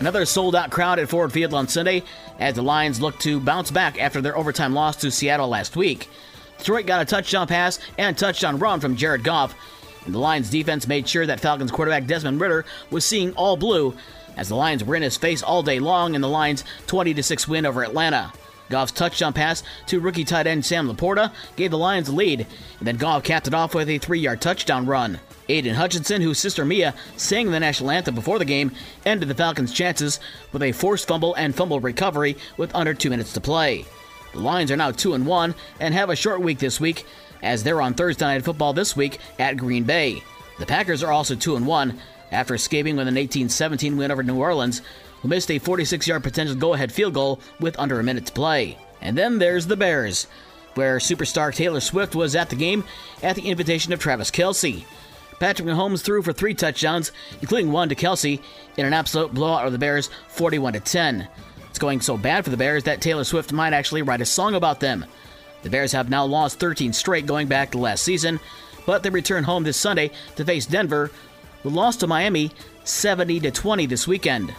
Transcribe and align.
Another 0.00 0.24
sold 0.24 0.54
out 0.54 0.70
crowd 0.70 1.00
at 1.00 1.08
Ford 1.08 1.32
Field 1.32 1.52
on 1.52 1.66
Sunday 1.66 2.04
as 2.38 2.54
the 2.54 2.62
Lions 2.62 3.00
look 3.00 3.18
to 3.20 3.40
bounce 3.40 3.72
back 3.72 4.00
after 4.00 4.20
their 4.20 4.36
overtime 4.36 4.72
loss 4.72 4.94
to 4.96 5.10
Seattle 5.10 5.48
last 5.48 5.76
week. 5.76 6.08
Detroit 6.58 6.86
got 6.86 7.02
a 7.02 7.04
touchdown 7.04 7.48
pass 7.48 7.80
and 7.98 8.16
touchdown 8.16 8.60
run 8.60 8.78
from 8.78 8.94
Jared 8.94 9.24
Goff, 9.24 9.54
and 10.04 10.14
the 10.14 10.18
Lions 10.18 10.50
defense 10.50 10.86
made 10.86 11.08
sure 11.08 11.26
that 11.26 11.40
Falcons 11.40 11.72
quarterback 11.72 12.06
Desmond 12.06 12.40
Ridder 12.40 12.64
was 12.90 13.04
seeing 13.04 13.32
all 13.32 13.56
blue 13.56 13.94
as 14.36 14.48
the 14.48 14.54
Lions 14.54 14.84
were 14.84 14.94
in 14.94 15.02
his 15.02 15.16
face 15.16 15.42
all 15.42 15.64
day 15.64 15.80
long 15.80 16.14
in 16.14 16.20
the 16.20 16.28
Lions' 16.28 16.64
20 16.86 17.20
6 17.20 17.48
win 17.48 17.66
over 17.66 17.82
Atlanta. 17.82 18.32
Goff's 18.68 18.92
touchdown 18.92 19.32
pass 19.32 19.62
to 19.86 20.00
rookie 20.00 20.24
tight 20.24 20.46
end 20.46 20.64
Sam 20.64 20.88
LaPorta 20.88 21.32
gave 21.56 21.70
the 21.70 21.78
Lions 21.78 22.08
the 22.08 22.14
lead, 22.14 22.46
and 22.78 22.86
then 22.86 22.96
Goff 22.96 23.24
capped 23.24 23.48
it 23.48 23.54
off 23.54 23.74
with 23.74 23.88
a 23.88 23.98
three 23.98 24.20
yard 24.20 24.40
touchdown 24.40 24.86
run. 24.86 25.20
Aidan 25.48 25.74
Hutchinson, 25.74 26.20
whose 26.20 26.38
sister 26.38 26.64
Mia 26.64 26.94
sang 27.16 27.50
the 27.50 27.60
national 27.60 27.90
anthem 27.90 28.14
before 28.14 28.38
the 28.38 28.44
game, 28.44 28.72
ended 29.06 29.28
the 29.28 29.34
Falcons' 29.34 29.72
chances 29.72 30.20
with 30.52 30.62
a 30.62 30.72
forced 30.72 31.08
fumble 31.08 31.34
and 31.34 31.54
fumble 31.54 31.80
recovery 31.80 32.36
with 32.58 32.74
under 32.74 32.92
two 32.92 33.10
minutes 33.10 33.32
to 33.32 33.40
play. 33.40 33.86
The 34.32 34.40
Lions 34.40 34.70
are 34.70 34.76
now 34.76 34.90
2 34.90 35.14
and 35.14 35.26
1 35.26 35.54
and 35.80 35.94
have 35.94 36.10
a 36.10 36.16
short 36.16 36.42
week 36.42 36.58
this 36.58 36.78
week, 36.78 37.06
as 37.42 37.62
they're 37.62 37.80
on 37.80 37.94
Thursday 37.94 38.26
Night 38.26 38.44
Football 38.44 38.74
this 38.74 38.94
week 38.94 39.18
at 39.38 39.56
Green 39.56 39.84
Bay. 39.84 40.22
The 40.58 40.66
Packers 40.66 41.02
are 41.02 41.12
also 41.12 41.34
2 41.34 41.56
and 41.56 41.66
1 41.66 41.98
after 42.30 42.54
escaping 42.54 42.96
with 42.96 43.08
an 43.08 43.16
18 43.16 43.48
17 43.48 43.96
win 43.96 44.10
over 44.10 44.22
New 44.22 44.36
Orleans, 44.36 44.82
who 45.20 45.28
missed 45.28 45.50
a 45.50 45.58
46 45.58 46.06
yard 46.06 46.22
potential 46.22 46.56
go 46.56 46.74
ahead 46.74 46.92
field 46.92 47.14
goal 47.14 47.40
with 47.60 47.78
under 47.78 47.98
a 47.98 48.04
minute 48.04 48.26
to 48.26 48.32
play. 48.32 48.78
And 49.00 49.16
then 49.16 49.38
there's 49.38 49.66
the 49.66 49.76
Bears, 49.76 50.26
where 50.74 50.98
superstar 50.98 51.54
Taylor 51.54 51.80
Swift 51.80 52.14
was 52.14 52.36
at 52.36 52.50
the 52.50 52.56
game 52.56 52.84
at 53.22 53.36
the 53.36 53.48
invitation 53.48 53.92
of 53.92 54.00
Travis 54.00 54.30
Kelce. 54.30 54.84
Patrick 55.38 55.68
Mahomes 55.68 56.02
threw 56.02 56.22
for 56.22 56.32
three 56.32 56.54
touchdowns, 56.54 57.12
including 57.40 57.70
one 57.70 57.88
to 57.88 57.94
Kelce, 57.94 58.40
in 58.76 58.86
an 58.86 58.92
absolute 58.92 59.32
blowout 59.32 59.66
of 59.66 59.72
the 59.72 59.78
Bears 59.78 60.10
41 60.28 60.72
10. 60.72 61.28
It's 61.68 61.78
going 61.78 62.00
so 62.00 62.16
bad 62.16 62.44
for 62.44 62.50
the 62.50 62.56
Bears 62.56 62.84
that 62.84 63.00
Taylor 63.00 63.24
Swift 63.24 63.52
might 63.52 63.72
actually 63.72 64.02
write 64.02 64.20
a 64.20 64.26
song 64.26 64.54
about 64.54 64.80
them. 64.80 65.04
The 65.62 65.70
Bears 65.70 65.92
have 65.92 66.10
now 66.10 66.24
lost 66.24 66.58
13 66.58 66.92
straight 66.92 67.26
going 67.26 67.46
back 67.46 67.72
to 67.72 67.78
last 67.78 68.02
season, 68.02 68.40
but 68.86 69.02
they 69.02 69.10
return 69.10 69.44
home 69.44 69.64
this 69.64 69.76
Sunday 69.76 70.10
to 70.36 70.44
face 70.44 70.66
Denver, 70.66 71.10
who 71.62 71.70
lost 71.70 72.00
to 72.00 72.06
Miami 72.06 72.50
70 72.84 73.40
to 73.40 73.50
20 73.50 73.86
this 73.86 74.08
weekend. 74.08 74.54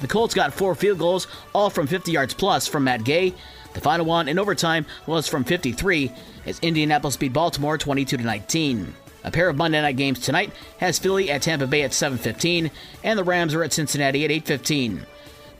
The 0.00 0.08
Colts 0.08 0.34
got 0.34 0.52
four 0.52 0.74
field 0.74 0.98
goals, 0.98 1.26
all 1.54 1.70
from 1.70 1.86
50 1.86 2.12
yards 2.12 2.34
plus 2.34 2.66
from 2.66 2.84
Matt 2.84 3.04
Gay. 3.04 3.34
The 3.72 3.80
final 3.80 4.06
one 4.06 4.28
in 4.28 4.38
overtime 4.38 4.86
was 5.06 5.28
from 5.28 5.44
53 5.44 6.12
as 6.46 6.58
Indianapolis 6.60 7.16
beat 7.16 7.32
Baltimore 7.32 7.78
22 7.78 8.16
to 8.18 8.22
19. 8.22 8.94
A 9.24 9.30
pair 9.30 9.48
of 9.48 9.56
Monday 9.56 9.80
night 9.80 9.96
games 9.96 10.20
tonight 10.20 10.52
has 10.78 10.98
Philly 10.98 11.30
at 11.30 11.42
Tampa 11.42 11.66
Bay 11.66 11.82
at 11.82 11.92
7:15 11.92 12.70
and 13.02 13.18
the 13.18 13.24
Rams 13.24 13.54
are 13.54 13.64
at 13.64 13.72
Cincinnati 13.72 14.24
at 14.24 14.30
8:15. 14.30 15.06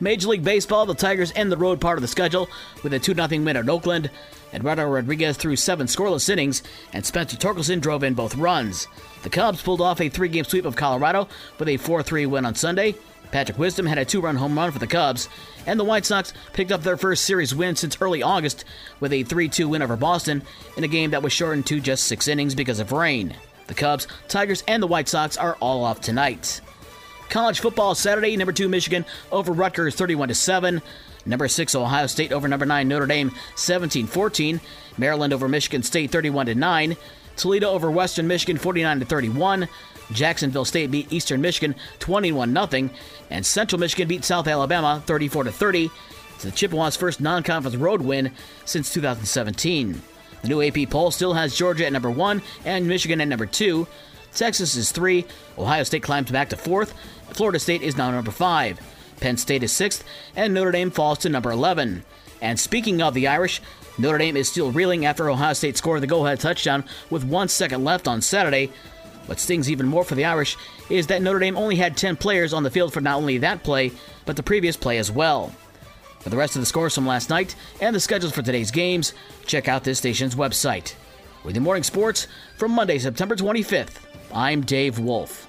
Major 0.00 0.28
League 0.28 0.44
Baseball, 0.44 0.86
the 0.86 0.94
Tigers 0.94 1.32
end 1.36 1.52
the 1.52 1.56
road 1.56 1.80
part 1.80 1.98
of 1.98 2.02
the 2.02 2.08
schedule 2.08 2.48
with 2.82 2.92
a 2.94 2.98
2 2.98 3.14
0 3.14 3.28
win 3.44 3.56
at 3.56 3.68
Oakland. 3.68 4.10
Eduardo 4.52 4.86
Rodriguez 4.86 5.36
threw 5.36 5.56
seven 5.56 5.86
scoreless 5.86 6.28
innings, 6.28 6.62
and 6.92 7.04
Spencer 7.04 7.36
Torkelson 7.36 7.80
drove 7.80 8.04
in 8.04 8.14
both 8.14 8.36
runs. 8.36 8.86
The 9.22 9.30
Cubs 9.30 9.62
pulled 9.62 9.80
off 9.80 10.00
a 10.00 10.08
three 10.08 10.28
game 10.28 10.44
sweep 10.44 10.64
of 10.64 10.76
Colorado 10.76 11.28
with 11.58 11.68
a 11.68 11.76
4 11.76 12.02
3 12.02 12.26
win 12.26 12.44
on 12.44 12.54
Sunday. 12.54 12.94
Patrick 13.30 13.58
Wisdom 13.58 13.86
had 13.86 13.98
a 13.98 14.04
two 14.04 14.20
run 14.20 14.36
home 14.36 14.56
run 14.56 14.70
for 14.70 14.78
the 14.78 14.86
Cubs, 14.86 15.28
and 15.66 15.78
the 15.78 15.84
White 15.84 16.04
Sox 16.04 16.32
picked 16.52 16.70
up 16.70 16.82
their 16.82 16.96
first 16.96 17.24
series 17.24 17.54
win 17.54 17.74
since 17.74 18.00
early 18.00 18.22
August 18.22 18.64
with 19.00 19.12
a 19.12 19.24
3 19.24 19.48
2 19.48 19.68
win 19.68 19.82
over 19.82 19.96
Boston 19.96 20.42
in 20.76 20.84
a 20.84 20.88
game 20.88 21.10
that 21.10 21.22
was 21.22 21.32
shortened 21.32 21.66
to 21.66 21.80
just 21.80 22.04
six 22.04 22.28
innings 22.28 22.54
because 22.54 22.78
of 22.78 22.92
rain. 22.92 23.34
The 23.66 23.74
Cubs, 23.74 24.06
Tigers, 24.28 24.62
and 24.68 24.82
the 24.82 24.86
White 24.86 25.08
Sox 25.08 25.36
are 25.36 25.56
all 25.56 25.84
off 25.84 26.00
tonight. 26.00 26.60
College 27.28 27.60
football 27.60 27.94
Saturday, 27.94 28.36
number 28.36 28.52
2 28.52 28.68
Michigan 28.68 29.04
over 29.32 29.52
Rutgers 29.52 29.94
31 29.94 30.28
to 30.28 30.34
7. 30.34 30.82
Number 31.26 31.48
6 31.48 31.74
Ohio 31.74 32.06
State 32.06 32.32
over 32.32 32.46
number 32.46 32.66
9 32.66 32.86
Notre 32.86 33.06
Dame 33.06 33.30
17-14. 33.56 34.60
Maryland 34.98 35.32
over 35.32 35.48
Michigan 35.48 35.82
State 35.82 36.10
31 36.10 36.46
to 36.46 36.54
9. 36.54 36.96
Toledo 37.36 37.70
over 37.70 37.90
Western 37.90 38.28
Michigan 38.28 38.58
49 38.58 39.00
to 39.00 39.06
31. 39.06 39.68
Jacksonville 40.12 40.64
State 40.64 40.90
beat 40.90 41.12
Eastern 41.12 41.40
Michigan 41.40 41.74
21 41.98 42.54
0, 42.54 42.90
and 43.30 43.44
Central 43.44 43.80
Michigan 43.80 44.06
beat 44.06 44.24
South 44.24 44.46
Alabama 44.46 45.02
34 45.06 45.46
30. 45.46 45.90
It's 46.34 46.44
the 46.44 46.50
Chippewas' 46.50 46.96
first 46.96 47.20
non-conference 47.20 47.76
road 47.76 48.02
win 48.02 48.32
since 48.64 48.92
2017. 48.92 50.02
The 50.42 50.48
new 50.48 50.62
AP 50.62 50.90
poll 50.90 51.10
still 51.10 51.32
has 51.32 51.56
Georgia 51.56 51.86
at 51.86 51.92
number 51.92 52.10
1 52.10 52.42
and 52.66 52.86
Michigan 52.86 53.20
at 53.20 53.28
number 53.28 53.46
2. 53.46 53.86
Texas 54.34 54.74
is 54.76 54.92
3, 54.92 55.24
Ohio 55.58 55.82
State 55.84 56.02
climbs 56.02 56.30
back 56.30 56.48
to 56.50 56.56
4th, 56.56 56.92
Florida 57.30 57.58
State 57.58 57.82
is 57.82 57.96
now 57.96 58.10
number 58.10 58.30
5. 58.30 58.80
Penn 59.20 59.36
State 59.36 59.62
is 59.62 59.72
6th, 59.72 60.02
and 60.36 60.52
Notre 60.52 60.72
Dame 60.72 60.90
falls 60.90 61.18
to 61.18 61.28
number 61.28 61.50
11. 61.50 62.04
And 62.40 62.58
speaking 62.58 63.00
of 63.00 63.14
the 63.14 63.28
Irish, 63.28 63.60
Notre 63.96 64.18
Dame 64.18 64.36
is 64.36 64.48
still 64.48 64.72
reeling 64.72 65.06
after 65.06 65.30
Ohio 65.30 65.52
State 65.52 65.76
scored 65.76 66.00
the 66.00 66.06
go 66.06 66.26
ahead 66.26 66.40
touchdown 66.40 66.84
with 67.10 67.24
one 67.24 67.48
second 67.48 67.84
left 67.84 68.08
on 68.08 68.20
Saturday. 68.20 68.70
What 69.26 69.40
stings 69.40 69.70
even 69.70 69.86
more 69.86 70.04
for 70.04 70.14
the 70.14 70.24
Irish 70.24 70.56
is 70.90 71.06
that 71.06 71.22
Notre 71.22 71.38
Dame 71.38 71.56
only 71.56 71.76
had 71.76 71.96
10 71.96 72.16
players 72.16 72.52
on 72.52 72.62
the 72.62 72.70
field 72.70 72.92
for 72.92 73.00
not 73.00 73.16
only 73.16 73.38
that 73.38 73.62
play, 73.62 73.92
but 74.26 74.36
the 74.36 74.42
previous 74.42 74.76
play 74.76 74.98
as 74.98 75.10
well. 75.10 75.54
For 76.20 76.30
the 76.30 76.36
rest 76.36 76.56
of 76.56 76.62
the 76.62 76.66
scores 76.66 76.94
from 76.94 77.06
last 77.06 77.30
night 77.30 77.54
and 77.80 77.94
the 77.94 78.00
schedules 78.00 78.32
for 78.32 78.42
today's 78.42 78.70
games, 78.70 79.14
check 79.46 79.68
out 79.68 79.84
this 79.84 79.98
station's 79.98 80.34
website. 80.34 80.94
With 81.44 81.54
the 81.54 81.60
morning 81.60 81.82
sports 81.82 82.26
from 82.56 82.72
Monday, 82.72 82.98
September 82.98 83.36
25th, 83.36 84.03
I'm 84.36 84.62
Dave 84.62 84.98
Wolf. 84.98 85.46